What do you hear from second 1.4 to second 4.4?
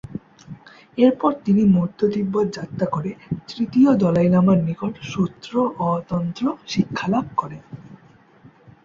তিনি মধ্য তিব্বত যাত্রা করে তৃতীয় দলাই